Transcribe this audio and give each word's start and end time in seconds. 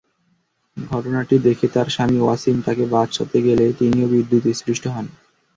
ঘটনাটি 0.77 1.35
দেখে 1.47 1.67
তাঁর 1.73 1.87
স্বামী 1.89 2.17
ওয়াসিম 2.21 2.55
তাঁকে 2.65 2.85
বাঁচাতে 2.93 3.37
গেলে 3.47 3.65
তিনিও 3.79 4.07
বিদ্যুৎস্পৃষ্ট 4.13 4.85
হন। 4.87 5.05